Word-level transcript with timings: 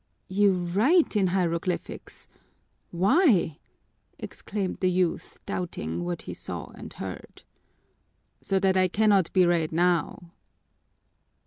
"You 0.29 0.53
write 0.55 1.15
in 1.15 1.27
hieroglyphics! 1.27 2.27
Why?" 2.89 3.59
exclaimed 4.17 4.79
the 4.79 4.89
youth, 4.89 5.39
doubting 5.45 6.03
what 6.03 6.23
he 6.23 6.33
saw 6.33 6.71
and 6.71 6.91
heard. 6.93 7.43
"So 8.41 8.57
that 8.61 8.75
I 8.75 8.87
cannot 8.87 9.31
be 9.31 9.45
read 9.45 9.71
now." 9.71 10.31